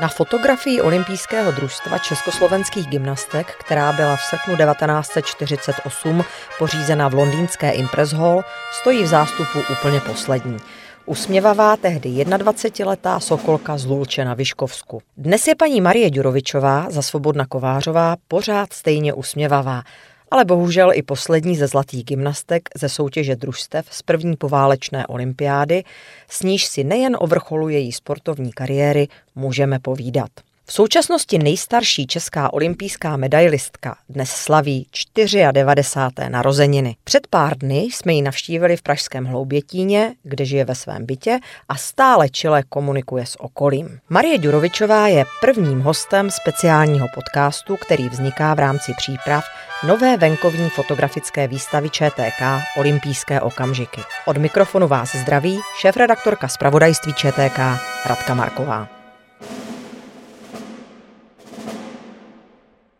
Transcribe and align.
Na 0.00 0.08
fotografii 0.08 0.80
olympijského 0.80 1.52
družstva 1.52 1.98
československých 1.98 2.86
gymnastek, 2.86 3.46
která 3.60 3.92
byla 3.92 4.16
v 4.16 4.20
srpnu 4.20 4.56
1948 4.56 6.24
pořízena 6.58 7.08
v 7.08 7.14
londýnské 7.14 7.70
Impress 7.70 8.12
Hall, 8.12 8.44
stojí 8.80 9.02
v 9.02 9.06
zástupu 9.06 9.58
úplně 9.72 10.00
poslední. 10.00 10.56
Usměvavá 11.06 11.76
tehdy 11.76 12.08
21-letá 12.08 13.20
Sokolka 13.20 13.78
z 13.78 13.84
Lulče 13.86 14.24
na 14.24 14.34
Vyškovsku. 14.34 15.02
Dnes 15.16 15.46
je 15.46 15.54
paní 15.54 15.80
Marie 15.80 16.10
Ďurovičová 16.10 16.86
za 16.90 17.02
Svobodna 17.02 17.46
Kovářová 17.46 18.16
pořád 18.28 18.72
stejně 18.72 19.12
usměvavá, 19.12 19.82
ale 20.34 20.44
bohužel 20.44 20.90
i 20.94 21.02
poslední 21.02 21.56
ze 21.56 21.66
zlatých 21.66 22.04
gymnastek 22.04 22.68
ze 22.76 22.88
soutěže 22.88 23.36
družstev 23.36 23.86
z 23.90 24.02
první 24.02 24.36
poválečné 24.36 25.06
olympiády, 25.06 25.84
s 26.28 26.42
níž 26.42 26.66
si 26.66 26.84
nejen 26.84 27.16
o 27.20 27.26
vrcholu 27.26 27.68
její 27.68 27.92
sportovní 27.92 28.52
kariéry 28.52 29.08
můžeme 29.34 29.78
povídat. 29.78 30.30
V 30.66 30.72
současnosti 30.72 31.38
nejstarší 31.38 32.06
česká 32.06 32.52
olympijská 32.52 33.16
medailistka 33.16 33.96
dnes 34.08 34.30
slaví 34.30 34.86
94. 35.52 36.30
narozeniny. 36.30 36.96
Před 37.04 37.26
pár 37.26 37.58
dny 37.58 37.78
jsme 37.78 38.12
ji 38.12 38.22
navštívili 38.22 38.76
v 38.76 38.82
pražském 38.82 39.24
Hloubětíně, 39.24 40.14
kde 40.22 40.44
žije 40.44 40.64
ve 40.64 40.74
svém 40.74 41.06
bytě 41.06 41.38
a 41.68 41.76
stále 41.76 42.28
čile 42.28 42.62
komunikuje 42.62 43.26
s 43.26 43.40
okolím. 43.40 43.98
Marie 44.08 44.38
Ďurovičová 44.38 45.08
je 45.08 45.24
prvním 45.40 45.80
hostem 45.80 46.30
speciálního 46.30 47.06
podcastu, 47.14 47.76
který 47.76 48.08
vzniká 48.08 48.54
v 48.54 48.58
rámci 48.58 48.92
příprav 48.96 49.44
nové 49.86 50.16
venkovní 50.16 50.68
fotografické 50.70 51.48
výstavy 51.48 51.90
ČTK 51.90 52.42
Olympijské 52.76 53.40
okamžiky. 53.40 54.00
Od 54.26 54.36
mikrofonu 54.36 54.88
vás 54.88 55.16
zdraví 55.16 55.60
šéf-redaktorka 55.80 56.48
zpravodajství 56.48 57.14
ČTK 57.14 57.58
Radka 58.06 58.34
Marková. 58.34 58.93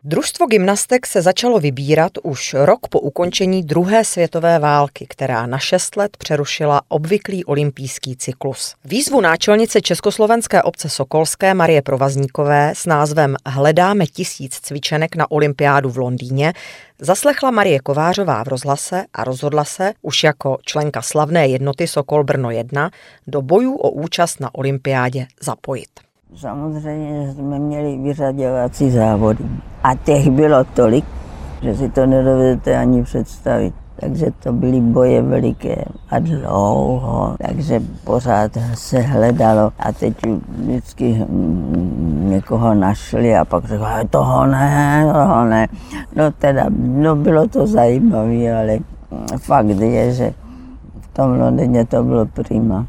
Družstvo 0.07 0.45
gymnastek 0.47 1.07
se 1.07 1.21
začalo 1.21 1.59
vybírat 1.59 2.11
už 2.23 2.53
rok 2.53 2.87
po 2.87 2.99
ukončení 2.99 3.63
druhé 3.63 4.05
světové 4.05 4.59
války, 4.59 5.05
která 5.09 5.45
na 5.45 5.57
šest 5.57 5.95
let 5.95 6.17
přerušila 6.17 6.81
obvyklý 6.87 7.45
olympijský 7.45 8.15
cyklus. 8.17 8.75
Výzvu 8.85 9.21
náčelnice 9.21 9.81
Československé 9.81 10.63
obce 10.63 10.89
Sokolské 10.89 11.53
Marie 11.53 11.81
Provazníkové 11.81 12.71
s 12.75 12.85
názvem 12.85 13.35
Hledáme 13.45 14.05
tisíc 14.05 14.59
cvičenek 14.59 15.15
na 15.15 15.31
olympiádu 15.31 15.89
v 15.89 15.97
Londýně 15.97 16.53
zaslechla 16.99 17.51
Marie 17.51 17.79
Kovářová 17.79 18.43
v 18.43 18.47
rozhlase 18.47 19.03
a 19.13 19.23
rozhodla 19.23 19.63
se, 19.63 19.93
už 20.01 20.23
jako 20.23 20.57
členka 20.65 21.01
slavné 21.01 21.47
jednoty 21.47 21.87
Sokol 21.87 22.23
Brno 22.23 22.51
1, 22.51 22.91
do 23.27 23.41
bojů 23.41 23.75
o 23.75 23.89
účast 23.89 24.39
na 24.39 24.55
olympiádě 24.55 25.27
zapojit. 25.41 26.04
Samozřejmě, 26.37 27.33
jsme 27.33 27.59
měli 27.59 27.97
vyřaděvací 27.97 28.91
závody. 28.91 29.45
A 29.83 29.95
těch 29.95 30.29
bylo 30.29 30.63
tolik, 30.63 31.05
že 31.61 31.75
si 31.75 31.89
to 31.89 32.05
nedovedete 32.05 32.77
ani 32.77 33.03
představit. 33.03 33.73
Takže 33.99 34.25
to 34.43 34.53
byly 34.53 34.81
boje 34.81 35.21
veliké 35.21 35.75
a 36.09 36.19
dlouho, 36.19 37.35
takže 37.47 37.81
pořád 38.03 38.51
se 38.73 38.99
hledalo 38.99 39.71
a 39.79 39.91
teď 39.91 40.15
vždycky 40.47 41.25
někoho 42.19 42.73
našli 42.73 43.35
a 43.35 43.45
pak 43.45 43.65
řekli, 43.65 43.85
toho 44.09 44.45
ne, 44.45 45.09
toho 45.13 45.45
ne. 45.45 45.67
No 46.15 46.31
teda, 46.31 46.65
no 46.77 47.15
bylo 47.15 47.47
to 47.47 47.67
zajímavé, 47.67 48.59
ale 48.59 48.79
fakt 49.37 49.67
je, 49.67 50.13
že 50.13 50.33
v 51.01 51.07
tom 51.13 51.39
Londýně 51.39 51.85
to 51.85 52.03
bylo 52.03 52.25
prima. 52.25 52.85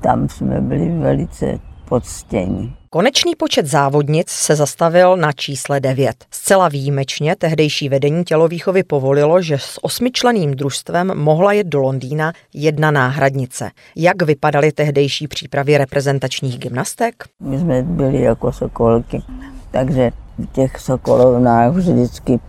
Tam 0.00 0.28
jsme 0.28 0.60
byli 0.60 0.98
velice 0.98 1.69
poctění. 1.90 2.74
Konečný 2.90 3.36
počet 3.36 3.66
závodnic 3.66 4.28
se 4.30 4.56
zastavil 4.56 5.16
na 5.16 5.32
čísle 5.32 5.80
9. 5.80 6.24
Zcela 6.30 6.68
výjimečně 6.68 7.36
tehdejší 7.36 7.88
vedení 7.88 8.24
tělovýchovy 8.24 8.82
povolilo, 8.82 9.42
že 9.42 9.58
s 9.58 9.84
osmičleným 9.84 10.54
družstvem 10.54 11.12
mohla 11.14 11.52
jet 11.52 11.66
do 11.66 11.80
Londýna 11.80 12.32
jedna 12.54 12.90
náhradnice. 12.90 13.70
Jak 13.96 14.22
vypadaly 14.22 14.72
tehdejší 14.72 15.28
přípravy 15.28 15.78
reprezentačních 15.78 16.58
gymnastek? 16.58 17.14
My 17.40 17.58
jsme 17.58 17.82
byli 17.82 18.22
jako 18.22 18.52
sokolky, 18.52 19.22
takže 19.70 20.10
v 20.38 20.46
těch 20.46 20.80
sokolovnách 20.80 21.72
vždycky, 21.72 22.40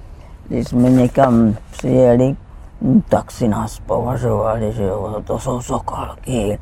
když 0.48 0.68
jsme 0.68 0.90
někam 0.90 1.58
přijeli, 1.72 2.36
tak 3.10 3.32
si 3.32 3.48
nás 3.48 3.80
považovali, 3.80 4.74
že 4.74 4.84
jo, 4.84 5.24
to 5.28 5.40
jsou 5.40 5.62
sokolky. 5.62 6.60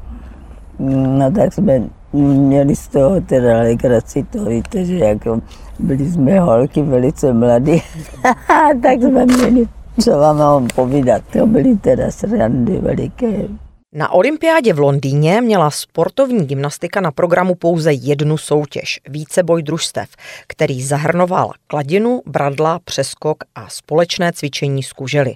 No 0.80 1.32
tak 1.32 1.53
jsme 1.53 1.82
měli 2.14 2.75
z 2.75 2.88
toho 2.88 3.22
teda 3.22 3.58
legraci, 3.58 4.24
to 4.24 4.46
víte, 4.46 4.86
že 4.86 4.97
jako 4.97 5.42
byli 5.80 6.12
jsme 6.12 6.40
holky 6.40 6.81
velice 6.81 7.34
mladí, 7.34 7.84
tak 8.81 9.02
jsme 9.02 9.25
měli, 9.25 9.68
co 10.02 10.12
vám 10.12 10.38
mám 10.38 10.68
povídat, 10.75 11.22
to 11.34 11.47
byly 11.47 11.78
teda 11.78 12.12
srandy 12.12 12.78
veliké. 12.78 13.47
Na 13.94 14.12
olympiádě 14.12 14.74
v 14.74 14.80
Londýně 14.80 15.42
měla 15.42 15.72
sportovní 15.72 16.46
gymnastika 16.46 17.02
na 17.02 17.12
programu 17.12 17.56
pouze 17.56 17.94
jednu 17.94 18.38
soutěž, 18.38 19.00
víceboj 19.09 19.64
družstev, 19.64 20.09
který 20.47 20.84
zahrnoval 20.84 21.52
kladinu, 21.68 22.22
bradla, 22.26 22.80
přeskok 22.84 23.38
a 23.56 23.70
společné 23.70 24.34
cvičení 24.34 24.84
z 24.84 24.94
kužely. 24.94 25.36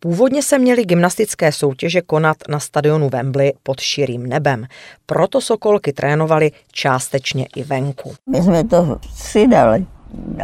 Původně 0.00 0.42
se 0.42 0.58
měly 0.58 0.84
gymnastické 0.84 1.52
soutěže 1.52 2.00
konat 2.02 2.36
na 2.48 2.60
stadionu 2.60 3.08
Wembley 3.08 3.52
pod 3.62 3.80
širým 3.80 4.26
nebem, 4.26 4.66
proto 5.06 5.40
Sokolky 5.40 5.92
trénovaly 5.92 6.50
částečně 6.72 7.46
i 7.56 7.62
venku. 7.62 8.14
My 8.30 8.42
jsme 8.42 8.64
to 8.64 8.98
střídali, 9.14 9.86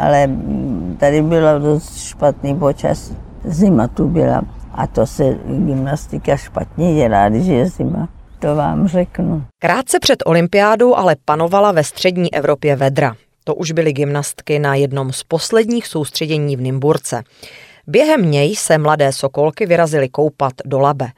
ale 0.00 0.30
tady 0.98 1.22
bylo 1.22 1.58
dost 1.58 1.96
špatný 1.96 2.54
počas. 2.54 3.12
Zima 3.44 3.88
tu 3.88 4.08
byla 4.08 4.42
a 4.72 4.86
to 4.86 5.06
se 5.06 5.38
gymnastika 5.46 6.36
špatně 6.36 6.94
dělá, 6.94 7.28
když 7.28 7.46
je 7.46 7.66
zima. 7.66 8.08
To 8.38 8.56
vám 8.56 8.88
řeknu. 8.88 9.44
Krátce 9.58 10.00
před 10.00 10.22
olympiádou 10.26 10.94
ale 10.94 11.16
panovala 11.24 11.72
ve 11.72 11.84
střední 11.84 12.34
Evropě 12.34 12.76
vedra. 12.76 13.14
To 13.44 13.54
už 13.54 13.72
byly 13.72 13.92
gymnastky 13.92 14.58
na 14.58 14.74
jednom 14.74 15.12
z 15.12 15.22
posledních 15.22 15.86
soustředění 15.86 16.56
v 16.56 16.60
Nymburce. 16.60 17.22
Během 17.86 18.30
něj 18.30 18.56
se 18.56 18.78
mladé 18.78 19.12
sokolky 19.12 19.66
vyrazily 19.66 20.08
koupat 20.08 20.52
do 20.64 20.80
Labe. 20.80 21.08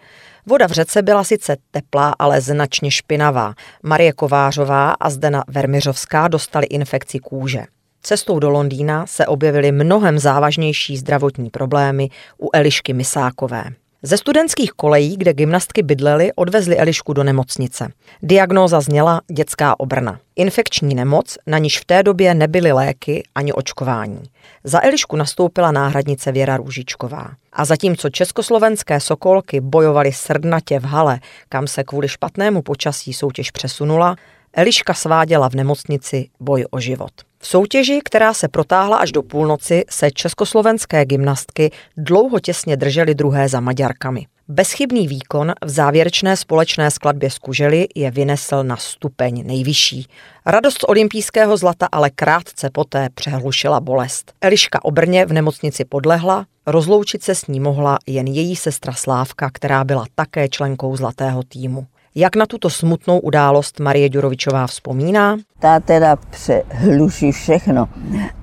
Voda 0.47 0.67
v 0.67 0.71
řece 0.71 1.03
byla 1.03 1.25
sice 1.25 1.57
teplá, 1.71 2.15
ale 2.19 2.41
značně 2.41 2.91
špinavá. 2.91 3.55
Marie 3.83 4.13
Kovářová 4.13 4.91
a 4.91 5.11
Zdena 5.11 5.45
Vermiřovská 5.49 6.29
dostali 6.29 6.67
infekci 6.67 7.19
kůže. 7.19 7.65
Cestou 8.03 8.39
do 8.39 8.51
Londýna 8.51 9.07
se 9.07 9.27
objevily 9.27 9.73
mnohem 9.73 10.19
závažnější 10.19 10.97
zdravotní 10.97 11.51
problémy 11.51 12.09
u 12.39 12.51
Elišky 12.53 12.93
Misákové. 12.93 13.65
Ze 14.07 14.17
studentských 14.17 14.71
kolejí, 14.71 15.17
kde 15.17 15.33
gymnastky 15.33 15.83
bydlely, 15.83 16.33
odvezli 16.37 16.77
Elišku 16.77 17.13
do 17.13 17.25
nemocnice. 17.25 17.93
Diagnóza 18.23 18.81
zněla 18.81 19.21
dětská 19.33 19.81
obrna. 19.81 20.21
Infekční 20.37 20.95
nemoc, 20.95 21.39
na 21.47 21.59
níž 21.59 21.81
v 21.81 21.85
té 21.85 22.03
době 22.03 22.35
nebyly 22.35 22.73
léky 22.73 23.23
ani 23.35 23.53
očkování. 23.53 24.23
Za 24.65 24.85
Elišku 24.85 25.17
nastoupila 25.17 25.73
náhradnice 25.73 26.33
Věra 26.33 26.57
Růžičková. 26.57 27.31
A 27.53 27.65
zatímco 27.65 28.11
československé 28.11 29.01
sokolky 29.01 29.61
bojovaly 29.61 30.13
srdnatě 30.13 30.79
v 30.81 30.85
hale, 30.85 31.21
kam 31.49 31.67
se 31.67 31.85
kvůli 31.85 32.09
špatnému 32.09 32.63
počasí 32.63 33.13
soutěž 33.13 33.51
přesunula, 33.51 34.17
Eliška 34.53 34.95
sváděla 34.95 35.49
v 35.49 35.55
nemocnici 35.55 36.29
boj 36.41 36.65
o 36.71 36.81
život. 36.81 37.13
V 37.39 37.47
soutěži, 37.47 38.01
která 38.05 38.35
se 38.35 38.49
protáhla 38.49 38.97
až 38.97 39.13
do 39.13 39.23
půlnoci, 39.23 39.85
se 39.91 40.11
československé 40.11 41.05
gymnastky 41.05 41.71
dlouho 41.97 42.41
těsně 42.41 42.77
držely 42.77 43.15
druhé 43.15 43.49
za 43.49 43.61
Maďarkami. 43.61 44.27
Bezchybný 44.49 45.09
výkon 45.09 45.53
v 45.65 45.69
závěrečné 45.69 46.37
společné 46.37 46.91
skladbě 46.91 47.31
z 47.31 47.39
Kužely 47.39 47.87
je 47.95 48.11
vynesl 48.11 48.63
na 48.63 48.77
stupeň 48.77 49.43
nejvyšší. 49.47 50.07
Radost 50.47 50.85
olympijského 50.89 51.57
zlata 51.57 51.89
ale 51.93 52.11
krátce 52.11 52.71
poté 52.71 53.09
přehlušila 53.15 53.81
bolest. 53.81 54.33
Eliška 54.41 54.85
obrně 54.85 55.27
v 55.27 55.33
nemocnici 55.33 55.85
podlehla, 55.85 56.47
rozloučit 56.67 57.23
se 57.23 57.35
s 57.35 57.47
ní 57.47 57.61
mohla 57.61 57.99
jen 58.07 58.27
její 58.27 58.57
sestra 58.57 58.93
Slávka, 58.93 59.51
která 59.53 59.85
byla 59.85 60.05
také 60.15 60.49
členkou 60.49 60.97
zlatého 60.97 61.43
týmu. 61.43 61.87
Jak 62.19 62.37
na 62.37 62.47
tuto 62.47 62.71
smutnou 62.71 63.19
událost 63.19 63.81
Marie 63.81 64.09
Ďurovičová 64.09 64.67
vzpomíná? 64.67 65.37
Ta 65.59 65.81
teda 65.81 66.17
přehluší 66.17 67.33
všechno, 67.33 67.89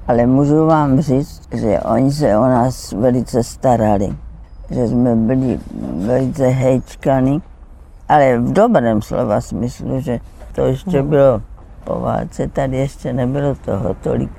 ale 0.07 0.25
můžu 0.25 0.65
vám 0.65 1.01
říct, 1.01 1.41
že 1.51 1.79
oni 1.79 2.11
se 2.11 2.37
o 2.37 2.41
nás 2.41 2.91
velice 2.91 3.43
starali, 3.43 4.15
že 4.69 4.87
jsme 4.87 5.15
byli 5.15 5.59
velice 6.05 6.47
hejčkani, 6.47 7.41
ale 8.09 8.37
v 8.37 8.53
dobrém 8.53 9.01
slova 9.01 9.41
smyslu, 9.41 10.01
že 10.01 10.19
to 10.55 10.65
ještě 10.65 10.99
hmm. 10.99 11.09
bylo 11.09 11.41
po 11.83 11.99
válce, 11.99 12.47
tady 12.47 12.77
ještě 12.77 13.13
nebylo 13.13 13.55
toho 13.55 13.93
tolik 13.93 14.31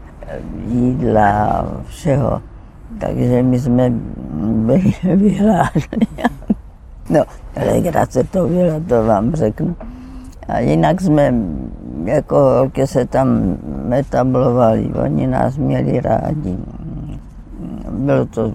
jídla 0.66 1.30
a 1.30 1.66
všeho. 1.86 2.42
Takže 3.00 3.42
my 3.42 3.60
jsme 3.60 3.90
byli 4.66 4.94
vyhlášeni. 5.16 6.06
No, 7.10 7.24
legrace 7.72 8.24
to 8.24 8.46
bylo, 8.48 8.80
to 8.88 9.04
vám 9.04 9.34
řeknu. 9.34 9.76
A 10.48 10.58
jinak 10.58 11.00
jsme 11.00 11.34
jako 12.04 12.36
holky 12.36 12.86
se 12.86 13.06
tam 13.06 13.56
metablovali, 13.84 14.92
oni 15.04 15.26
nás 15.26 15.56
měli 15.56 16.00
rádi. 16.00 16.56
Bylo 17.90 18.26
to 18.26 18.52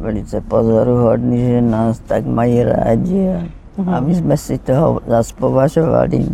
velice 0.00 0.40
pozoruhodné, 0.40 1.36
že 1.36 1.60
nás 1.60 1.98
tak 1.98 2.26
mají 2.26 2.62
rádi 2.62 3.28
a, 3.28 3.96
a 3.96 4.00
my 4.00 4.14
jsme 4.14 4.36
si 4.36 4.58
toho 4.58 5.00
zase 5.06 5.34
považovali. 5.34 6.26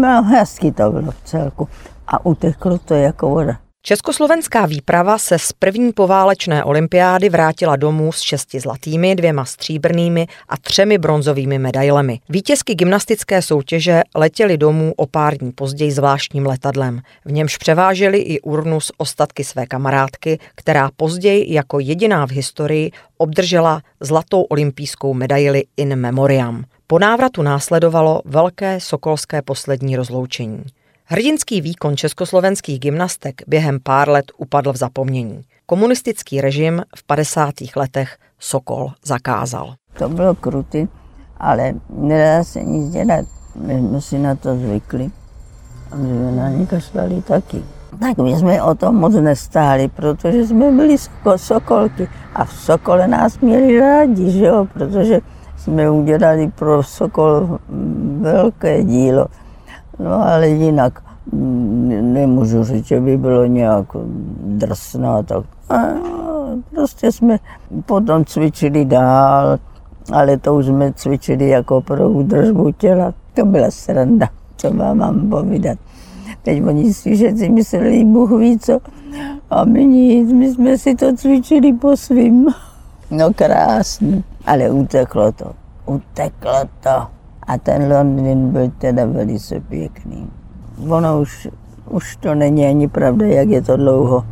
No, 0.00 0.22
hezky 0.22 0.72
to 0.72 0.90
bylo 0.90 1.10
v 1.10 1.22
celku 1.24 1.68
a 2.08 2.26
uteklo 2.26 2.78
to 2.78 2.94
jako 2.94 3.28
voda. 3.28 3.56
Československá 3.88 4.66
výprava 4.66 5.18
se 5.18 5.38
z 5.38 5.52
první 5.52 5.92
poválečné 5.92 6.64
olympiády 6.64 7.28
vrátila 7.28 7.76
domů 7.76 8.12
s 8.12 8.20
šesti 8.20 8.60
zlatými, 8.60 9.14
dvěma 9.14 9.44
stříbrnými 9.44 10.26
a 10.48 10.56
třemi 10.56 10.98
bronzovými 10.98 11.58
medailemi. 11.58 12.20
Vítězky 12.28 12.74
gymnastické 12.74 13.42
soutěže 13.42 14.02
letěly 14.14 14.58
domů 14.58 14.92
o 14.96 15.06
pár 15.06 15.36
dní 15.36 15.52
později 15.52 15.92
zvláštním 15.92 16.46
letadlem. 16.46 17.00
V 17.24 17.32
němž 17.32 17.56
převáželi 17.56 18.18
i 18.18 18.40
urnu 18.40 18.80
s 18.80 18.92
ostatky 18.96 19.44
své 19.44 19.66
kamarádky, 19.66 20.38
která 20.54 20.90
později 20.96 21.54
jako 21.54 21.80
jediná 21.80 22.26
v 22.26 22.30
historii 22.30 22.90
obdržela 23.18 23.82
zlatou 24.00 24.42
olympijskou 24.42 25.14
medaili 25.14 25.64
in 25.76 25.96
memoriam. 25.96 26.64
Po 26.86 26.98
návratu 26.98 27.42
následovalo 27.42 28.22
velké 28.24 28.80
sokolské 28.80 29.42
poslední 29.42 29.96
rozloučení. 29.96 30.64
Hrdinský 31.08 31.60
výkon 31.60 31.96
československých 31.96 32.80
gymnastek 32.80 33.42
během 33.46 33.78
pár 33.82 34.08
let 34.08 34.24
upadl 34.36 34.72
v 34.72 34.76
zapomnění. 34.76 35.42
Komunistický 35.66 36.40
režim 36.40 36.82
v 36.96 37.06
50. 37.06 37.54
letech 37.76 38.16
Sokol 38.38 38.90
zakázal. 39.04 39.74
To 39.98 40.08
bylo 40.08 40.34
kruty, 40.34 40.88
ale 41.36 41.74
nedá 41.90 42.44
se 42.44 42.64
nic 42.64 42.92
dělat. 42.92 43.24
My 43.56 43.78
jsme 43.78 44.00
si 44.00 44.18
na 44.18 44.34
to 44.34 44.56
zvykli 44.56 45.10
a 45.90 45.96
my 45.96 46.08
jsme 46.08 46.32
na 46.32 46.48
ně 46.48 46.66
kašlali 46.66 47.22
taky. 47.22 47.62
Tak 48.00 48.18
my 48.18 48.36
jsme 48.36 48.62
o 48.62 48.74
tom 48.74 48.94
moc 48.94 49.14
nestáli, 49.14 49.88
protože 49.88 50.46
jsme 50.46 50.72
byli 50.72 50.96
sokolky 51.36 52.08
a 52.34 52.44
v 52.44 52.52
Sokole 52.52 53.08
nás 53.08 53.38
měli 53.38 53.80
rádi, 53.80 54.30
že 54.30 54.44
jo? 54.44 54.66
protože 54.72 55.20
jsme 55.56 55.90
udělali 55.90 56.52
pro 56.54 56.82
Sokol 56.82 57.58
velké 58.20 58.84
dílo. 58.84 59.26
No 59.98 60.12
ale 60.28 60.48
jinak 60.48 61.02
nemůžu 62.02 62.64
říct, 62.64 62.86
že 62.86 63.00
by 63.00 63.16
bylo 63.16 63.46
nějak 63.46 63.86
drsná. 64.44 65.22
Tak. 65.22 65.44
A 65.70 65.76
prostě 66.74 67.12
jsme 67.12 67.38
potom 67.86 68.24
cvičili 68.24 68.84
dál, 68.84 69.58
ale 70.12 70.36
to 70.36 70.54
už 70.54 70.66
jsme 70.66 70.92
cvičili 70.92 71.48
jako 71.48 71.80
pro 71.80 72.10
údržbu 72.10 72.72
těla. 72.72 73.14
To 73.34 73.46
byla 73.46 73.70
sranda, 73.70 74.28
co 74.56 74.70
vám 74.70 74.98
mám 74.98 75.30
povídat. 75.30 75.78
Teď 76.42 76.64
oni 76.66 76.94
si 76.94 77.14
všetci 77.14 77.48
mysleli, 77.48 78.04
Bůh 78.04 78.30
ví 78.30 78.58
co, 78.58 78.78
a 79.50 79.64
my 79.64 79.86
nic, 79.86 80.32
my 80.32 80.54
jsme 80.54 80.78
si 80.78 80.94
to 80.94 81.16
cvičili 81.16 81.72
po 81.72 81.96
svým. 81.96 82.46
No 83.10 83.34
krásný, 83.34 84.24
ale 84.46 84.70
uteklo 84.70 85.32
to, 85.32 85.52
uteklo 85.86 86.60
to. 86.80 87.15
A 87.46 87.58
ten 87.58 87.92
Londýn 87.92 88.50
byl 88.50 88.72
teda 88.78 89.06
velice 89.06 89.60
pěkný. 89.60 90.30
Ono 90.88 91.20
už, 91.20 91.48
už 91.90 92.16
to 92.16 92.34
není 92.34 92.66
ani 92.66 92.88
pravda, 92.88 93.26
jak 93.26 93.48
je 93.48 93.62
to 93.62 93.76
dlouho. 93.76 94.24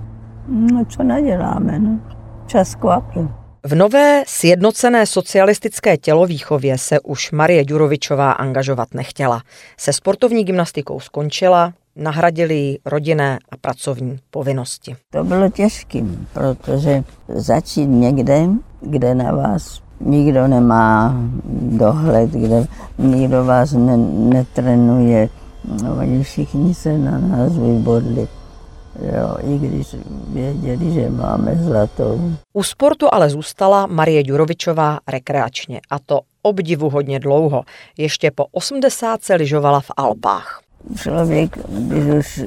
No 0.48 0.84
co 0.84 1.02
naděláme, 1.02 1.78
no. 1.78 1.98
Čas 2.46 2.74
kvapil. 2.74 3.28
V 3.66 3.74
nové 3.74 4.22
sjednocené 4.26 5.06
socialistické 5.06 5.96
tělovýchově 5.96 6.78
se 6.78 7.00
už 7.00 7.32
Marie 7.32 7.64
Ďurovičová 7.64 8.32
angažovat 8.32 8.94
nechtěla. 8.94 9.42
Se 9.76 9.92
sportovní 9.92 10.44
gymnastikou 10.44 11.00
skončila, 11.00 11.72
nahradili 11.96 12.54
ji 12.54 12.78
rodinné 12.86 13.38
a 13.50 13.56
pracovní 13.56 14.18
povinnosti. 14.30 14.96
To 15.10 15.24
bylo 15.24 15.50
těžké, 15.50 16.04
protože 16.32 17.04
začít 17.28 17.86
někde, 17.86 18.48
kde 18.80 19.14
na 19.14 19.32
vás 19.32 19.83
nikdo 20.00 20.46
nemá 20.46 21.16
dohled, 21.60 22.30
kde 22.30 22.66
nikdo 22.98 23.44
vás 23.44 23.72
ne, 23.72 23.96
netrenuje. 24.16 25.28
No, 25.82 25.96
oni 25.96 26.22
všichni 26.22 26.74
se 26.74 26.98
na 26.98 27.18
nás 27.18 27.52
vybodli. 27.52 28.28
Jo, 29.02 29.36
i 29.40 29.58
když 29.58 29.96
věděli, 30.28 30.92
že 30.92 31.10
máme 31.10 31.56
zlatou. 31.56 32.32
U 32.52 32.62
sportu 32.62 33.08
ale 33.12 33.30
zůstala 33.30 33.86
Marie 33.86 34.22
Ďurovičová 34.22 34.98
rekreačně 35.08 35.80
a 35.90 35.98
to 35.98 36.20
obdivuhodně 36.42 37.20
dlouho. 37.20 37.62
Ještě 37.98 38.30
po 38.30 38.46
80 38.52 39.22
se 39.22 39.34
lyžovala 39.34 39.80
v 39.80 39.90
Alpách. 39.96 40.60
Člověk, 40.96 41.58
když 41.68 42.04
už 42.04 42.44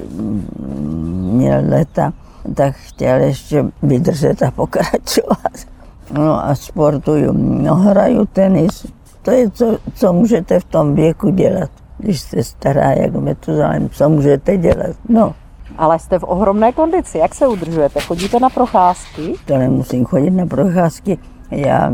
měl 1.32 1.62
leta, 1.68 2.12
tak 2.54 2.76
chtěl 2.76 3.20
ještě 3.20 3.64
vydržet 3.82 4.42
a 4.42 4.50
pokračovat. 4.50 5.77
No 6.12 6.44
a 6.44 6.54
sportuju, 6.54 7.32
no 7.36 7.74
hraju 7.74 8.26
tenis. 8.26 8.86
To 9.22 9.30
je, 9.30 9.50
co, 9.50 9.78
co 9.94 10.12
můžete 10.12 10.60
v 10.60 10.64
tom 10.64 10.94
věku 10.94 11.30
dělat, 11.30 11.70
když 11.98 12.20
jste 12.20 12.42
stará, 12.44 12.92
jak 12.92 13.12
zájem, 13.46 13.88
co 13.90 14.08
můžete 14.08 14.56
dělat, 14.56 14.96
no. 15.08 15.34
Ale 15.78 15.98
jste 15.98 16.18
v 16.18 16.24
ohromné 16.24 16.72
kondici, 16.72 17.18
jak 17.18 17.34
se 17.34 17.46
udržujete? 17.46 18.00
Chodíte 18.00 18.40
na 18.40 18.50
procházky? 18.50 19.34
To 19.46 19.58
nemusím 19.58 20.04
chodit 20.04 20.30
na 20.30 20.46
procházky, 20.46 21.18
já 21.50 21.92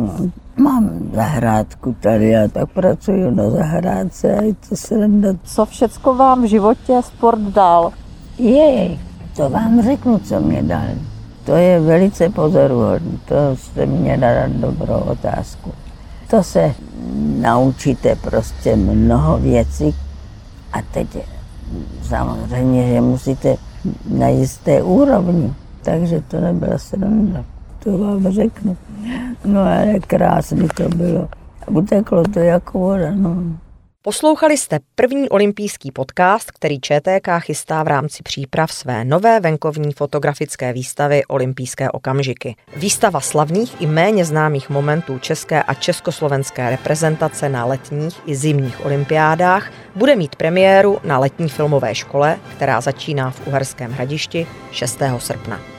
mám 0.57 0.91
zahrádku 1.13 1.97
tady, 2.01 2.37
a 2.37 2.49
tak 2.49 2.71
pracuji 2.71 3.31
na 3.31 3.51
zahrádce 3.51 4.35
a 4.35 4.43
je 4.43 4.55
to 4.69 4.77
sranda. 4.77 5.29
Co 5.45 5.67
všecko 5.67 6.15
vám 6.15 6.43
v 6.43 6.49
životě 6.49 7.01
sport 7.03 7.39
dal? 7.39 7.93
Jej, 8.39 8.99
to 9.37 9.51
vám 9.51 9.83
řeknu, 9.83 10.19
co 10.19 10.41
mě 10.41 10.63
dal. 10.63 11.14
To 11.45 11.57
je 11.57 11.81
velice 11.81 12.29
pozoruhodné, 12.29 13.19
to 13.25 13.57
jste 13.57 13.87
mě 13.87 14.17
dala 14.17 14.47
dobrou 14.49 14.99
otázku. 14.99 15.73
To 16.31 16.43
se 16.43 16.75
naučíte 17.41 18.17
prostě 18.17 18.77
mnoho 18.77 19.39
věcí 19.39 19.95
a 20.73 20.83
teď 20.83 21.09
samozřejmě, 22.03 22.89
že 22.89 23.01
musíte 23.01 23.57
na 24.09 24.29
jisté 24.29 24.83
úrovni, 24.83 25.55
takže 25.83 26.23
to 26.29 26.41
nebyla 26.41 26.79
sranda, 26.79 27.45
to 27.85 27.99
vám 27.99 28.33
řeknu. 28.33 28.77
No 29.45 29.61
ale 29.61 29.99
krásně 30.07 30.69
to 30.77 30.89
bylo. 30.89 31.29
Uteklo 31.71 32.23
to 32.23 32.39
jako 32.41 32.79
voda, 32.79 33.11
no. 33.15 33.37
Poslouchali 34.07 34.57
jste 34.57 34.79
první 34.95 35.29
olympijský 35.29 35.93
podcast, 35.93 36.51
který 36.51 36.81
ČTK 36.81 37.29
chystá 37.39 37.83
v 37.83 37.87
rámci 37.89 38.23
příprav 38.23 38.73
své 38.73 39.05
nové 39.05 39.41
venkovní 39.41 39.93
fotografické 39.93 40.73
výstavy 40.73 41.25
Olympijské 41.25 41.91
okamžiky. 41.91 42.57
Výstava 42.77 43.21
slavných 43.21 43.81
i 43.81 43.87
méně 43.87 44.25
známých 44.25 44.71
momentů 44.71 45.19
české 45.19 45.63
a 45.63 45.75
československé 45.75 46.71
reprezentace 46.71 47.49
na 47.49 47.65
letních 47.65 48.21
i 48.27 48.37
zimních 48.37 48.85
olympiádách 48.85 49.73
bude 49.97 50.17
mít 50.17 50.37
premiéru 50.37 50.99
na 51.05 51.19
letní 51.19 51.49
filmové 51.49 51.95
škole, 51.95 52.39
která 52.57 52.81
začíná 52.81 53.31
v 53.31 53.47
Uherském 53.47 53.93
hradišti 53.93 54.47
6. 54.73 54.99
srpna. 55.19 55.74